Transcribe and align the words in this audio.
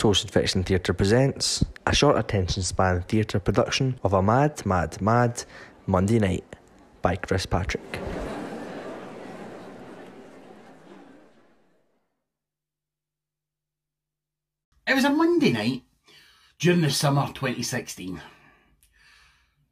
Toasted 0.00 0.30
Fiction 0.30 0.62
Theatre 0.62 0.94
presents 0.94 1.62
a 1.86 1.94
short 1.94 2.16
attention 2.16 2.62
span 2.62 3.02
theatre 3.02 3.38
production 3.38 4.00
of 4.02 4.14
A 4.14 4.22
Mad, 4.22 4.64
Mad, 4.64 4.98
Mad 5.02 5.44
Monday 5.86 6.18
Night 6.18 6.56
by 7.02 7.16
Chris 7.16 7.44
Patrick. 7.44 8.00
It 14.86 14.94
was 14.94 15.04
a 15.04 15.10
Monday 15.10 15.52
night 15.52 15.82
during 16.58 16.80
the 16.80 16.88
summer 16.88 17.26
2016. 17.34 18.22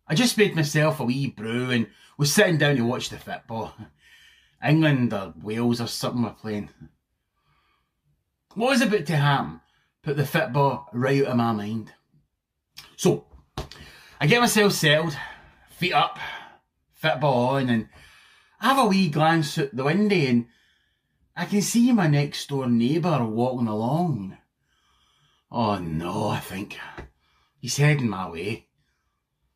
I 0.08 0.14
just 0.14 0.36
made 0.36 0.54
myself 0.54 1.00
a 1.00 1.04
wee 1.04 1.28
brew 1.28 1.70
and 1.70 1.86
was 2.18 2.34
sitting 2.34 2.58
down 2.58 2.76
to 2.76 2.82
watch 2.82 3.08
the 3.08 3.16
football. 3.16 3.72
England 4.62 5.10
or 5.14 5.32
Wales 5.40 5.80
or 5.80 5.86
something 5.86 6.22
were 6.22 6.30
playing. 6.32 6.68
What 8.52 8.72
was 8.72 8.82
about 8.82 9.06
to 9.06 9.16
happen 9.16 9.62
put 10.02 10.16
the 10.16 10.26
football 10.26 10.88
right 10.92 11.22
out 11.22 11.32
of 11.32 11.36
my 11.36 11.52
mind. 11.52 11.92
So, 12.96 13.26
I 14.20 14.26
get 14.26 14.40
myself 14.40 14.72
settled, 14.72 15.16
feet 15.70 15.92
up, 15.92 16.18
football 16.94 17.56
on, 17.56 17.68
and 17.68 17.88
I 18.60 18.68
have 18.68 18.78
a 18.78 18.86
wee 18.86 19.08
glance 19.08 19.58
out 19.58 19.74
the 19.74 19.84
window 19.84 20.16
and 20.16 20.46
I 21.36 21.44
can 21.44 21.62
see 21.62 21.92
my 21.92 22.08
next 22.08 22.48
door 22.48 22.66
neighbour 22.66 23.24
walking 23.24 23.68
along. 23.68 24.36
Oh 25.52 25.78
no, 25.78 26.28
I 26.28 26.40
think. 26.40 26.76
He's 27.60 27.76
heading 27.76 28.08
my 28.08 28.28
way. 28.28 28.66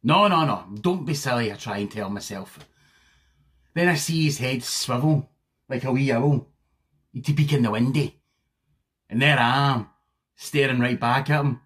No, 0.05 0.28
no, 0.28 0.45
no, 0.45 0.64
don't 0.80 1.05
be 1.05 1.14
silly, 1.14 1.52
I 1.52 1.56
try 1.56 1.78
and 1.78 1.91
tell 1.91 2.11
myself. 2.11 2.59
Then 3.74 3.88
I 3.88 3.95
see 3.95 4.24
his 4.24 4.38
head 4.38 4.62
swivel 4.62 5.30
like 5.69 5.84
a 5.84 5.92
wee 5.92 6.12
owl. 6.12 6.48
He'd 7.12 7.36
peek 7.36 7.52
in 7.52 7.62
the 7.62 7.70
window. 7.70 8.11
And 9.09 9.20
there 9.20 9.38
I 9.38 9.72
am, 9.72 9.88
staring 10.42 10.80
right 10.80 10.98
back 10.98 11.30
at 11.30 11.40
him, 11.40 11.60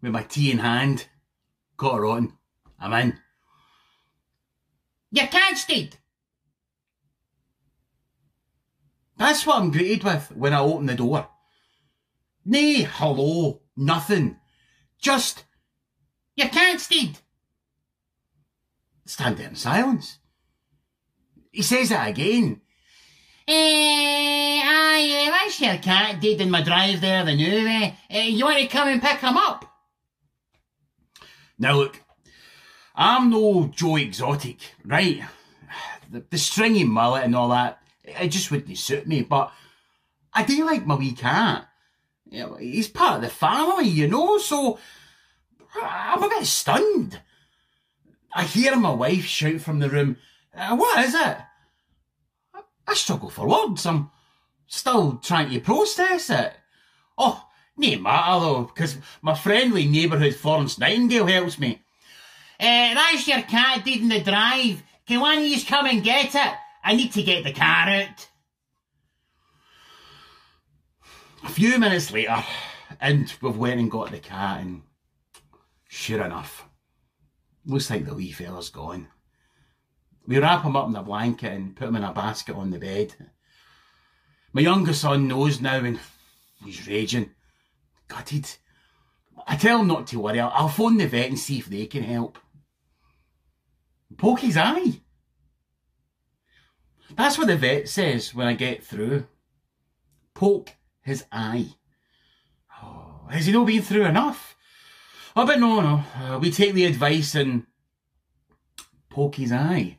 with 0.00 0.12
my 0.12 0.22
tea 0.22 0.52
in 0.52 0.58
hand. 0.58 1.06
Got 1.76 1.96
her 1.96 2.06
on. 2.06 2.32
I'm 2.78 2.92
in. 2.92 3.18
You 5.10 5.26
can't 5.26 5.58
stay. 5.58 5.90
That's 9.18 9.44
what 9.44 9.60
I'm 9.60 9.72
greeted 9.72 10.04
with 10.04 10.30
when 10.36 10.54
I 10.54 10.60
open 10.60 10.86
the 10.86 10.94
door. 10.94 11.28
Nay, 12.44 12.82
hello, 12.82 13.62
nothing. 13.76 14.36
Just, 15.00 15.44
you 16.36 16.48
can't 16.48 16.80
stay. 16.80 17.12
Stand 19.04 19.36
there 19.36 19.48
in 19.48 19.56
silence. 19.56 20.18
He 21.50 21.62
says 21.62 21.88
that 21.90 22.08
again. 22.08 22.60
Eh, 23.48 24.60
aye, 24.64 25.26
uh, 25.26 25.30
that's 25.30 25.60
your 25.60 25.76
cat 25.78 26.20
dead 26.20 26.40
in 26.40 26.50
my 26.50 26.62
drive 26.62 27.00
there, 27.00 27.24
the 27.24 27.34
new, 27.34 27.66
eh? 27.66 27.92
Uh, 28.12 28.18
you 28.18 28.44
want 28.44 28.58
to 28.58 28.66
come 28.68 28.88
and 28.88 29.02
pick 29.02 29.18
him 29.18 29.36
up? 29.36 29.64
Now 31.58 31.74
look, 31.74 32.00
I'm 32.94 33.30
no 33.30 33.66
Joe 33.74 33.96
Exotic, 33.96 34.58
right? 34.84 35.22
The, 36.10 36.24
the 36.30 36.38
stringy 36.38 36.84
mullet 36.84 37.24
and 37.24 37.34
all 37.34 37.48
that, 37.48 37.80
it 38.04 38.28
just 38.28 38.50
wouldn't 38.50 38.78
suit 38.78 39.08
me, 39.08 39.22
but 39.22 39.52
I 40.32 40.44
do 40.44 40.64
like 40.64 40.86
my 40.86 40.94
wee 40.94 41.12
cat. 41.12 41.66
You 42.30 42.46
know, 42.46 42.54
he's 42.54 42.88
part 42.88 43.16
of 43.16 43.22
the 43.22 43.28
family, 43.28 43.88
you 43.88 44.06
know, 44.06 44.38
so 44.38 44.78
I'm 45.74 46.22
a 46.22 46.28
bit 46.28 46.46
stunned. 46.46 47.20
I 48.32 48.44
hear 48.44 48.76
my 48.76 48.92
wife 48.92 49.24
shout 49.24 49.60
from 49.60 49.80
the 49.80 49.90
room, 49.90 50.16
uh, 50.56 50.76
what 50.76 51.04
is 51.04 51.14
it? 51.14 51.38
I 52.86 52.94
struggle 52.94 53.30
for 53.30 53.48
words. 53.48 53.86
I'm 53.86 54.10
still 54.66 55.18
trying 55.18 55.50
to 55.50 55.60
process 55.60 56.30
it. 56.30 56.52
Oh, 57.16 57.46
no 57.76 57.98
matter 57.98 58.40
though, 58.40 58.62
because 58.64 58.98
my 59.20 59.34
friendly 59.34 59.86
neighbourhood 59.86 60.34
Florence 60.34 60.78
Nightingale 60.78 61.26
helps 61.26 61.58
me. 61.58 61.82
Uh, 62.60 62.94
that's 62.94 63.26
your 63.26 63.42
cat 63.42 63.84
dead 63.84 64.00
in 64.00 64.08
the 64.08 64.20
drive. 64.20 64.82
Can 65.06 65.20
one 65.20 65.38
of 65.38 65.44
you 65.44 65.62
come 65.64 65.86
and 65.86 66.04
get 66.04 66.34
it? 66.34 66.54
I 66.84 66.94
need 66.94 67.12
to 67.12 67.22
get 67.22 67.44
the 67.44 67.52
car 67.52 67.88
out. 67.88 68.28
A 71.44 71.48
few 71.48 71.78
minutes 71.78 72.12
later, 72.12 72.42
and 73.00 73.32
we've 73.40 73.56
went 73.56 73.80
and 73.80 73.90
got 73.90 74.12
the 74.12 74.18
cat, 74.18 74.60
and 74.60 74.82
sure 75.88 76.24
enough, 76.24 76.68
looks 77.66 77.90
like 77.90 78.06
the 78.06 78.14
wee 78.14 78.30
fella's 78.30 78.70
gone. 78.70 79.08
We 80.26 80.38
wrap 80.38 80.64
him 80.64 80.76
up 80.76 80.88
in 80.88 80.96
a 80.96 81.02
blanket 81.02 81.52
and 81.52 81.74
put 81.74 81.88
him 81.88 81.96
in 81.96 82.04
a 82.04 82.12
basket 82.12 82.54
on 82.54 82.70
the 82.70 82.78
bed. 82.78 83.14
My 84.52 84.60
younger 84.60 84.92
son 84.92 85.28
knows 85.28 85.60
now 85.60 85.78
and 85.78 85.98
he's 86.64 86.86
raging. 86.86 87.30
Gutted. 88.08 88.48
I 89.46 89.56
tell 89.56 89.80
him 89.80 89.88
not 89.88 90.06
to 90.08 90.20
worry. 90.20 90.38
I'll, 90.38 90.68
phone 90.68 90.98
the 90.98 91.06
vet 91.06 91.28
and 91.28 91.38
see 91.38 91.58
if 91.58 91.66
they 91.66 91.86
can 91.86 92.02
help. 92.02 92.38
Poke 94.16 94.40
his 94.40 94.56
eye. 94.56 95.00
That's 97.16 97.38
what 97.38 97.48
the 97.48 97.56
vet 97.56 97.88
says 97.88 98.34
when 98.34 98.46
I 98.46 98.54
get 98.54 98.84
through. 98.84 99.26
Poke 100.34 100.74
his 101.00 101.24
eye. 101.32 101.68
Oh, 102.82 103.26
has 103.30 103.46
he 103.46 103.52
not 103.52 103.66
been 103.66 103.82
through 103.82 104.04
enough? 104.04 104.56
Oh, 105.34 105.46
but 105.46 105.58
no, 105.58 105.80
no. 105.80 106.04
Uh, 106.14 106.38
we 106.38 106.50
take 106.50 106.74
the 106.74 106.84
advice 106.84 107.34
and 107.34 107.66
poke 109.08 109.36
his 109.36 109.50
eye. 109.50 109.98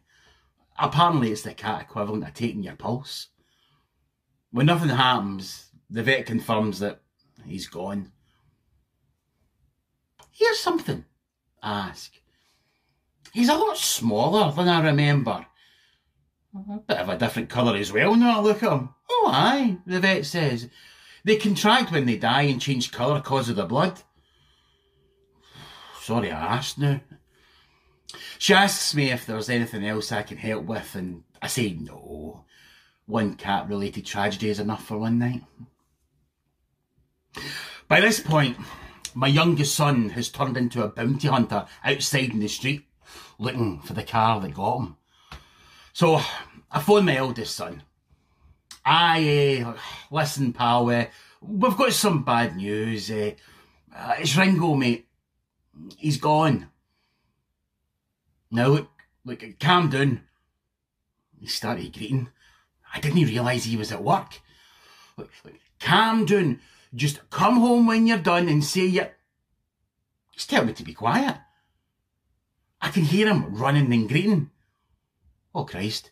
Apparently, 0.77 1.31
it's 1.31 1.43
the 1.43 1.53
cat 1.53 1.81
equivalent 1.81 2.23
of 2.23 2.33
taking 2.33 2.63
your 2.63 2.75
pulse. 2.75 3.27
When 4.51 4.65
nothing 4.67 4.89
happens, 4.89 5.67
the 5.89 6.03
vet 6.03 6.25
confirms 6.25 6.79
that 6.79 7.01
he's 7.45 7.67
gone. 7.67 8.11
Here's 10.31 10.59
something, 10.59 11.05
I 11.61 11.89
ask. 11.89 12.11
He's 13.33 13.49
a 13.49 13.55
lot 13.55 13.77
smaller 13.77 14.51
than 14.51 14.67
I 14.67 14.83
remember. 14.83 15.45
A 16.55 16.79
bit 16.79 16.97
of 16.97 17.09
a 17.09 17.17
different 17.17 17.49
colour 17.49 17.75
as 17.75 17.91
well 17.91 18.15
now 18.15 18.39
I 18.39 18.41
look 18.41 18.61
at 18.61 18.71
him. 18.71 18.89
Oh 19.09 19.29
aye, 19.31 19.77
the 19.87 19.99
vet 19.99 20.25
says. 20.25 20.69
They 21.23 21.37
contract 21.37 21.91
when 21.91 22.05
they 22.05 22.17
die 22.17 22.43
and 22.43 22.61
change 22.61 22.91
colour 22.91 23.21
cause 23.21 23.49
of 23.49 23.55
the 23.55 23.65
blood. 23.65 24.01
Sorry 26.01 26.31
I 26.31 26.57
asked 26.57 26.77
now. 26.77 27.01
She 28.37 28.53
asks 28.53 28.93
me 28.93 29.11
if 29.11 29.25
there's 29.25 29.49
anything 29.49 29.85
else 29.85 30.11
I 30.11 30.23
can 30.23 30.37
help 30.37 30.65
with, 30.65 30.95
and 30.95 31.23
I 31.41 31.47
say 31.47 31.73
no. 31.73 32.45
One 33.05 33.35
cat 33.35 33.67
related 33.67 34.05
tragedy 34.05 34.49
is 34.49 34.59
enough 34.59 34.85
for 34.85 34.97
one 34.97 35.19
night. 35.19 35.43
By 37.87 38.01
this 38.01 38.19
point, 38.19 38.57
my 39.13 39.27
youngest 39.27 39.75
son 39.75 40.09
has 40.09 40.29
turned 40.29 40.57
into 40.57 40.83
a 40.83 40.87
bounty 40.87 41.27
hunter 41.27 41.65
outside 41.83 42.31
in 42.31 42.39
the 42.39 42.47
street, 42.47 42.87
looking 43.37 43.81
for 43.81 43.93
the 43.93 44.03
car 44.03 44.39
that 44.39 44.53
got 44.53 44.77
him. 44.79 44.97
So 45.93 46.21
I 46.71 46.79
phone 46.79 47.05
my 47.05 47.17
eldest 47.17 47.55
son. 47.55 47.83
I, 48.85 49.63
uh, 49.65 49.77
listen, 50.11 50.53
pal, 50.53 50.89
uh, 50.89 51.05
we've 51.41 51.77
got 51.77 51.93
some 51.93 52.23
bad 52.23 52.57
news. 52.57 53.09
Uh, 53.09 53.31
uh, 53.95 54.15
it's 54.19 54.35
Ringo, 54.35 54.73
mate. 54.75 55.07
He's 55.97 56.17
gone. 56.17 56.69
Now 58.53 58.67
look, 58.67 58.89
look, 59.25 59.43
at 59.43 59.57
Camden. 59.57 60.21
He 61.39 61.47
started 61.47 61.91
greeting. 61.91 62.29
I 62.93 62.99
didn't 62.99 63.25
realise 63.25 63.63
he 63.63 63.75
was 63.75 63.91
at 63.91 64.03
work. 64.03 64.41
Look, 65.17 65.31
look, 65.43 65.55
calm 65.79 66.25
down. 66.25 66.59
Just 66.93 67.27
come 67.31 67.59
home 67.59 67.87
when 67.87 68.05
you're 68.05 68.19
done 68.19 68.47
and 68.47 68.63
say 68.63 68.85
you... 68.85 69.07
Just 70.31 70.51
tell 70.51 70.63
me 70.65 70.73
to 70.73 70.83
be 70.83 70.93
quiet. 70.93 71.35
I 72.79 72.89
can 72.89 73.01
hear 73.01 73.27
him 73.27 73.55
running 73.55 73.91
and 73.91 74.07
greeting. 74.07 74.51
Oh 75.55 75.63
Christ. 75.63 76.11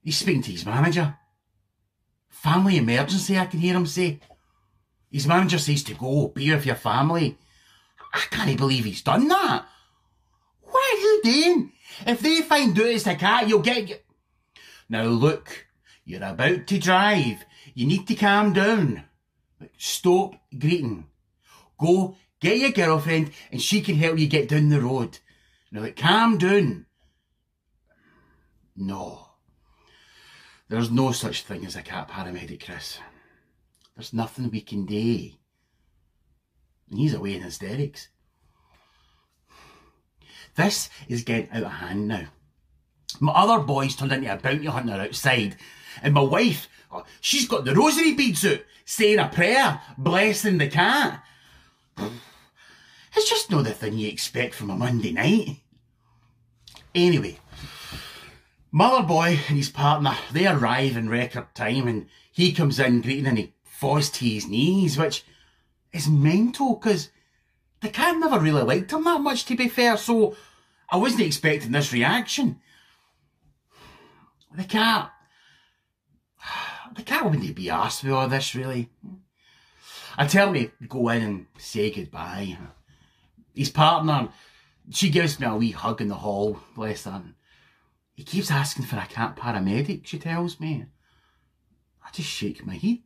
He's 0.00 0.16
speaking 0.16 0.42
to 0.42 0.52
his 0.52 0.64
manager. 0.64 1.18
Family 2.30 2.78
emergency, 2.78 3.38
I 3.38 3.44
can 3.44 3.60
hear 3.60 3.74
him 3.74 3.84
say. 3.84 4.20
His 5.10 5.26
manager 5.26 5.58
says 5.58 5.82
to 5.84 5.94
go, 5.94 6.28
be 6.28 6.50
with 6.50 6.64
your 6.64 6.76
family. 6.76 7.36
I 8.14 8.20
can't 8.30 8.56
believe 8.56 8.86
he's 8.86 9.02
done 9.02 9.28
that. 9.28 9.66
What 10.72 10.82
are 10.82 11.00
you 11.00 11.20
doing? 11.22 11.72
If 12.06 12.20
they 12.20 12.40
find 12.42 12.78
out 12.78 12.86
it's 12.86 13.06
a 13.06 13.14
cat, 13.14 13.48
you'll 13.48 13.60
get... 13.60 14.04
Now 14.88 15.04
look, 15.04 15.66
you're 16.04 16.24
about 16.24 16.66
to 16.66 16.78
drive. 16.78 17.44
You 17.74 17.86
need 17.86 18.06
to 18.08 18.14
calm 18.14 18.52
down. 18.52 19.04
Stop 19.78 20.34
greeting. 20.58 21.06
Go 21.78 22.16
get 22.40 22.58
your 22.58 22.72
girlfriend 22.72 23.30
and 23.50 23.62
she 23.62 23.80
can 23.80 23.96
help 23.96 24.18
you 24.18 24.26
get 24.26 24.48
down 24.48 24.68
the 24.68 24.80
road. 24.80 25.18
Now 25.70 25.88
calm 25.96 26.38
down. 26.38 26.86
No. 28.76 29.28
There's 30.68 30.90
no 30.90 31.12
such 31.12 31.42
thing 31.42 31.66
as 31.66 31.76
a 31.76 31.82
cat 31.82 32.08
paramedic, 32.08 32.64
Chris. 32.64 32.98
There's 33.94 34.12
nothing 34.12 34.50
we 34.50 34.62
can 34.62 34.86
do. 34.86 35.30
And 36.90 36.98
he's 36.98 37.14
away 37.14 37.34
in 37.34 37.42
hysterics. 37.42 38.08
This 40.54 40.90
is 41.08 41.24
getting 41.24 41.50
out 41.50 41.64
of 41.64 41.72
hand 41.72 42.08
now. 42.08 42.26
My 43.20 43.32
other 43.32 43.62
boys 43.62 43.96
turned 43.96 44.12
into 44.12 44.32
a 44.32 44.36
bounty 44.36 44.66
hunter 44.66 44.94
outside, 44.94 45.56
and 46.02 46.14
my 46.14 46.22
wife, 46.22 46.68
oh, 46.90 47.04
she's 47.20 47.48
got 47.48 47.64
the 47.64 47.74
rosary 47.74 48.14
beads 48.14 48.44
out, 48.44 48.60
saying 48.84 49.18
a 49.18 49.28
prayer, 49.28 49.80
blessing 49.96 50.58
the 50.58 50.68
cat. 50.68 51.22
It's 53.16 53.28
just 53.28 53.50
not 53.50 53.64
the 53.64 53.72
thing 53.72 53.98
you 53.98 54.08
expect 54.08 54.54
from 54.54 54.70
a 54.70 54.76
Monday 54.76 55.12
night. 55.12 55.60
Anyway, 56.94 57.38
Mother 58.70 59.06
Boy 59.06 59.38
and 59.48 59.56
his 59.56 59.68
partner, 59.68 60.16
they 60.32 60.46
arrive 60.46 60.96
in 60.96 61.08
record 61.08 61.54
time 61.54 61.86
and 61.88 62.06
he 62.32 62.52
comes 62.52 62.80
in 62.80 63.02
greeting 63.02 63.26
and 63.26 63.38
he 63.38 63.52
falls 63.64 64.08
to 64.10 64.24
his 64.24 64.48
knees, 64.48 64.96
which 64.96 65.24
is 65.92 66.08
mental 66.08 66.76
because 66.76 67.10
the 67.82 67.88
cat 67.88 68.16
never 68.16 68.38
really 68.38 68.62
liked 68.62 68.92
him 68.92 69.04
that 69.04 69.20
much 69.20 69.44
to 69.46 69.56
be 69.56 69.68
fair, 69.68 69.96
so 69.96 70.36
I 70.88 70.96
wasn't 70.96 71.22
expecting 71.22 71.72
this 71.72 71.92
reaction. 71.92 72.60
The 74.56 74.64
cat, 74.64 75.12
the 76.96 77.02
cat 77.02 77.24
wouldn't 77.24 77.54
be 77.56 77.70
asked 77.70 78.04
with 78.04 78.12
all 78.12 78.28
this 78.28 78.54
really. 78.54 78.88
I 80.16 80.26
tell 80.26 80.50
me 80.50 80.70
go 80.86 81.08
in 81.08 81.22
and 81.22 81.46
say 81.58 81.90
goodbye. 81.90 82.56
His 83.54 83.70
partner, 83.70 84.28
she 84.90 85.10
gives 85.10 85.40
me 85.40 85.46
a 85.46 85.54
wee 85.56 85.72
hug 85.72 86.00
in 86.00 86.08
the 86.08 86.14
hall, 86.14 86.58
bless 86.76 87.04
her. 87.04 87.22
He 88.14 88.24
keeps 88.24 88.50
asking 88.50 88.84
for 88.84 88.96
a 88.96 89.06
cat 89.06 89.36
paramedic, 89.36 90.06
she 90.06 90.18
tells 90.18 90.60
me. 90.60 90.84
I 92.04 92.10
just 92.12 92.28
shake 92.28 92.64
my 92.64 92.76
head. 92.76 93.00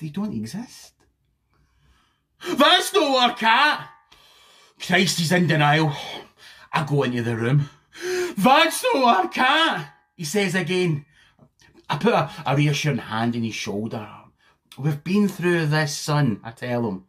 They 0.00 0.08
don't 0.08 0.34
exist. 0.34 0.94
That's 2.48 2.92
not 2.92 3.30
our 3.30 3.36
cat! 3.36 3.88
Christ, 4.80 5.18
he's 5.18 5.32
in 5.32 5.46
denial. 5.46 5.92
I 6.72 6.84
go 6.84 7.02
into 7.04 7.22
the 7.22 7.36
room. 7.36 7.68
That's 8.36 8.84
not 8.94 9.04
our 9.04 9.28
cat! 9.28 9.94
He 10.16 10.24
says 10.24 10.54
again. 10.54 11.04
I 11.88 11.98
put 11.98 12.14
a, 12.14 12.30
a 12.46 12.56
reassuring 12.56 12.98
hand 12.98 13.36
on 13.36 13.42
his 13.42 13.54
shoulder. 13.54 14.08
We've 14.78 15.04
been 15.04 15.28
through 15.28 15.66
this, 15.66 15.96
son, 15.96 16.40
I 16.42 16.50
tell 16.52 16.88
him. 16.88 17.04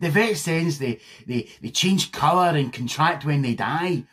The 0.00 0.10
vet 0.10 0.36
says 0.36 0.78
they, 0.78 1.00
they, 1.26 1.48
they 1.60 1.70
change 1.70 2.12
colour 2.12 2.56
and 2.56 2.72
contract 2.72 3.24
when 3.24 3.42
they 3.42 3.54
die. 3.54 4.04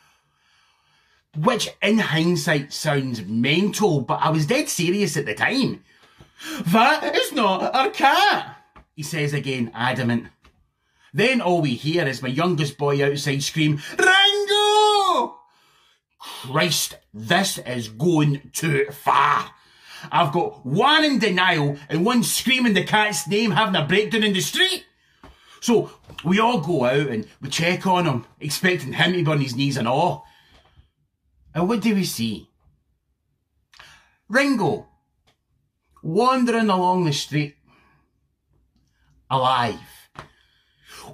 Which 1.36 1.70
in 1.80 1.98
hindsight 1.98 2.72
sounds 2.72 3.24
mental, 3.24 4.02
but 4.02 4.20
I 4.20 4.28
was 4.28 4.46
dead 4.46 4.68
serious 4.68 5.16
at 5.16 5.24
the 5.24 5.34
time. 5.34 5.82
That 6.66 7.16
is 7.16 7.32
not 7.32 7.74
our 7.74 7.90
cat, 7.90 8.56
he 8.94 9.02
says 9.02 9.32
again, 9.32 9.70
adamant. 9.74 10.26
Then 11.12 11.40
all 11.40 11.60
we 11.60 11.74
hear 11.74 12.06
is 12.06 12.22
my 12.22 12.28
youngest 12.28 12.78
boy 12.78 13.04
outside 13.04 13.42
scream, 13.42 13.80
Rango! 13.98 15.36
Christ, 16.18 16.96
this 17.12 17.58
is 17.58 17.88
going 17.88 18.50
too 18.52 18.86
far. 18.90 19.50
I've 20.10 20.32
got 20.32 20.64
one 20.64 21.04
in 21.04 21.18
denial 21.18 21.76
and 21.88 22.04
one 22.04 22.22
screaming 22.22 22.74
the 22.74 22.84
cat's 22.84 23.28
name 23.28 23.50
having 23.50 23.76
a 23.76 23.86
breakdown 23.86 24.24
in 24.24 24.32
the 24.32 24.40
street. 24.40 24.84
So 25.60 25.92
we 26.24 26.40
all 26.40 26.60
go 26.60 26.84
out 26.84 27.08
and 27.08 27.28
we 27.40 27.48
check 27.48 27.86
on 27.86 28.06
him, 28.06 28.24
expecting 28.40 28.94
him 28.94 29.12
to 29.12 29.22
be 29.22 29.30
on 29.30 29.40
his 29.40 29.54
knees 29.54 29.76
and 29.76 29.86
all. 29.86 30.24
And 31.54 31.68
what 31.68 31.80
do 31.80 31.94
we 31.94 32.04
see? 32.04 32.48
Ringo, 34.28 34.88
wandering 36.02 36.70
along 36.70 37.04
the 37.04 37.12
street, 37.12 37.54
alive. 39.30 39.78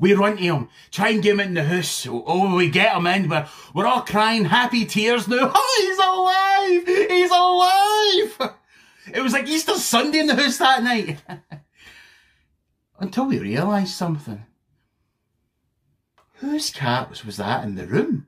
We 0.01 0.15
run 0.15 0.37
to 0.37 0.43
him, 0.43 0.69
try 0.91 1.11
and 1.11 1.23
get 1.23 1.33
him 1.33 1.41
in 1.41 1.55
the 1.55 1.65
house. 1.65 2.07
Oh, 2.09 2.57
we 2.57 2.71
get 2.71 2.97
him 2.97 3.07
in, 3.07 3.29
we're, 3.29 3.49
we're 3.75 3.87
all 3.87 4.03
crying 4.03 4.45
happy 4.45 4.85
tears 4.85 5.29
now. 5.29 5.53
Oh, 5.55 5.77
he's 5.81 5.99
alive! 5.99 7.09
He's 7.11 7.31
alive! 7.31 8.55
It 9.15 9.23
was 9.23 9.33
like 9.33 9.49
Easter 9.49 9.75
Sunday 9.75 10.21
in 10.21 10.27
the 10.27 10.37
house 10.37 10.59
that 10.59 10.83
night. 10.83 11.19
Until 13.01 13.27
we 13.27 13.39
realised 13.39 13.95
something. 13.95 14.45
Whose 16.35 16.71
cat 16.71 17.09
was, 17.09 17.37
that 17.37 17.65
in 17.65 17.75
the 17.75 17.87
room? 17.87 18.27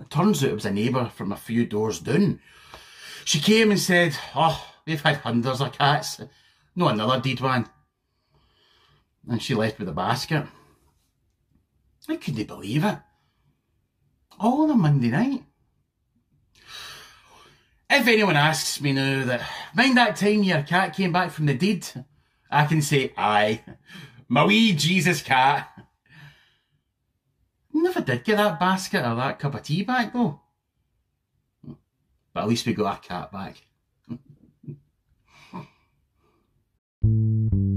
It 0.00 0.10
turns 0.10 0.44
out 0.44 0.50
it 0.50 0.54
was 0.54 0.64
a 0.64 0.70
neighbour 0.70 1.10
from 1.14 1.32
a 1.32 1.36
few 1.36 1.66
doors 1.66 2.00
down. 2.00 2.40
She 3.24 3.40
came 3.40 3.70
and 3.70 3.80
said, 3.80 4.16
Oh, 4.34 4.64
we've 4.86 5.02
had 5.02 5.16
hundreds 5.16 5.60
of 5.60 5.72
cats. 5.72 6.20
No, 6.76 6.88
another 6.88 7.20
dead 7.20 7.40
one. 7.40 7.68
And 9.28 9.42
she 9.42 9.54
left 9.54 9.78
with 9.78 9.88
a 9.88 9.92
basket. 9.92 10.46
I 12.08 12.16
couldn't 12.16 12.46
believe 12.46 12.84
it. 12.84 12.98
All 14.40 14.62
on 14.62 14.70
a 14.70 14.74
Monday 14.74 15.08
night. 15.08 15.44
If 17.90 18.06
anyone 18.06 18.36
asks 18.36 18.80
me 18.80 18.92
now 18.92 19.24
that, 19.26 19.42
mind 19.74 19.96
that 19.96 20.16
time 20.16 20.42
your 20.42 20.62
cat 20.62 20.94
came 20.94 21.12
back 21.12 21.30
from 21.30 21.46
the 21.46 21.54
dead, 21.54 22.04
I 22.50 22.66
can 22.66 22.80
say, 22.80 23.12
aye, 23.16 23.62
my 24.28 24.44
wee 24.44 24.72
Jesus 24.72 25.22
cat. 25.22 25.68
Never 27.72 28.00
did 28.00 28.24
get 28.24 28.36
that 28.36 28.58
basket 28.58 29.06
or 29.06 29.14
that 29.14 29.38
cup 29.38 29.54
of 29.54 29.62
tea 29.62 29.84
back 29.84 30.12
though. 30.12 30.40
But 32.32 32.42
at 32.42 32.48
least 32.48 32.66
we 32.66 32.74
got 32.74 32.86
our 32.86 32.98
cat 32.98 33.32
back. 33.32 33.56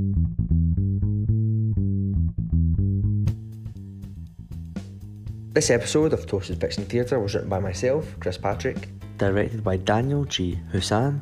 This 5.53 5.69
episode 5.69 6.13
of 6.13 6.25
Toasted 6.27 6.61
Fiction 6.61 6.85
Theatre 6.85 7.19
was 7.19 7.35
written 7.35 7.49
by 7.49 7.59
myself, 7.59 8.15
Chris 8.21 8.37
Patrick, 8.37 8.87
directed 9.17 9.61
by 9.61 9.75
Daniel 9.75 10.23
G. 10.23 10.57
Hussan, 10.71 11.19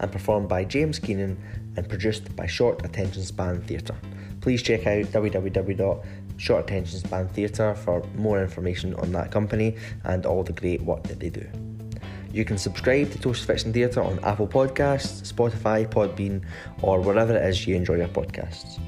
and 0.00 0.10
performed 0.10 0.48
by 0.48 0.64
James 0.64 0.98
Keenan 0.98 1.40
and 1.76 1.88
produced 1.88 2.34
by 2.34 2.44
Short 2.44 2.84
Attention 2.84 3.22
Span 3.22 3.62
Theatre. 3.62 3.94
Please 4.40 4.62
check 4.64 4.88
out 4.88 5.04
www.short 5.04 6.64
Attention 6.64 6.98
Span 6.98 7.28
Theatre 7.28 7.76
for 7.76 8.02
more 8.16 8.42
information 8.42 8.94
on 8.94 9.12
that 9.12 9.30
company 9.30 9.76
and 10.02 10.26
all 10.26 10.42
the 10.42 10.54
great 10.54 10.82
work 10.82 11.04
that 11.04 11.20
they 11.20 11.30
do. 11.30 11.46
You 12.32 12.44
can 12.44 12.58
subscribe 12.58 13.12
to 13.12 13.18
Toasted 13.20 13.46
Fiction 13.46 13.72
Theatre 13.72 14.02
on 14.02 14.18
Apple 14.24 14.48
Podcasts, 14.48 15.32
Spotify, 15.32 15.86
Podbean, 15.86 16.44
or 16.82 17.00
wherever 17.00 17.36
it 17.36 17.48
is 17.48 17.64
you 17.64 17.76
enjoy 17.76 17.98
your 17.98 18.08
podcasts. 18.08 18.80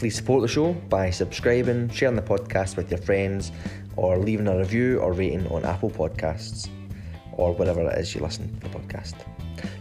Please 0.00 0.16
support 0.16 0.40
the 0.40 0.48
show 0.48 0.72
by 0.88 1.10
subscribing, 1.10 1.90
sharing 1.90 2.16
the 2.16 2.22
podcast 2.22 2.78
with 2.78 2.90
your 2.90 3.02
friends, 3.02 3.52
or 3.96 4.18
leaving 4.18 4.48
a 4.48 4.56
review 4.56 4.98
or 4.98 5.12
rating 5.12 5.46
on 5.48 5.64
Apple 5.64 5.90
Podcasts 5.90 6.68
or 7.32 7.52
whatever 7.52 7.88
it 7.88 7.98
is 7.98 8.14
you 8.14 8.20
listen 8.20 8.54
to 8.60 8.68
the 8.68 8.78
podcast. 8.78 9.14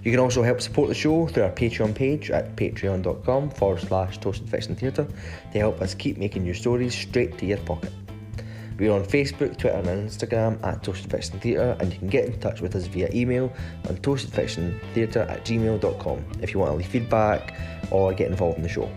You 0.04 0.12
can 0.12 0.20
also 0.20 0.44
help 0.44 0.62
support 0.62 0.90
the 0.90 0.96
show 0.96 1.28
through 1.28 1.44
our 1.44 1.52
Patreon 1.52 1.96
page 1.96 2.32
at 2.32 2.56
patreon.com 2.56 3.50
forward 3.52 3.82
slash 3.82 4.18
toasted 4.18 4.50
fiction 4.50 4.76
theatre 4.76 5.08
to 5.52 5.60
help 5.60 5.82
us 5.82 5.94
keep 5.94 6.18
making 6.18 6.44
new 6.44 6.54
stories 6.54 6.96
straight 6.96 7.38
to 7.38 7.46
your 7.46 7.58
pocket. 7.60 7.94
We're 8.80 8.94
on 8.94 9.04
Facebook, 9.04 9.58
Twitter, 9.58 9.76
and 9.76 9.88
Instagram 9.88 10.66
at 10.66 10.82
Toasted 10.84 11.12
Fiction 11.12 11.38
Theatre, 11.42 11.76
and 11.82 11.92
you 11.92 12.00
can 12.00 12.08
get 12.08 12.26
in 12.26 12.40
touch 12.40 12.62
with 12.62 12.78
us 12.78 12.86
via 12.86 13.10
email 13.14 13.52
on 13.90 13.98
toastedfictiontheatre 13.98 15.30
at 15.30 15.44
gmail.com 15.44 16.26
if 16.42 16.54
you 16.54 16.62
want 16.62 16.72
to 16.72 16.78
leave 16.78 16.88
feedback 16.88 17.60
or 17.92 18.14
get 18.14 18.32
involved 18.32 18.56
in 18.56 18.64
the 18.64 18.70
show. 18.70 18.90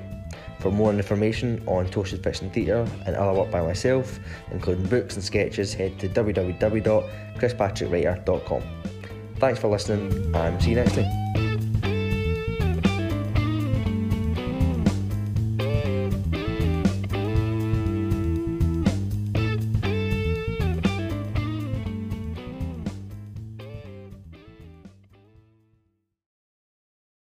For 0.62 0.70
more 0.70 0.92
information 0.92 1.60
on 1.66 1.88
Toasted 1.88 2.22
Fiction 2.22 2.48
Theatre 2.50 2.86
and 3.04 3.16
other 3.16 3.36
work 3.36 3.50
by 3.50 3.62
myself, 3.62 4.20
including 4.52 4.86
books 4.86 5.16
and 5.16 5.24
sketches, 5.24 5.74
head 5.74 5.98
to 5.98 6.08
www.chrispatrickwriter.com. 6.08 8.62
Thanks 9.38 9.58
for 9.58 9.66
listening 9.66 10.32
and 10.36 10.62
see 10.62 10.70
you 10.70 10.76
next 10.76 10.94
time. 10.94 11.41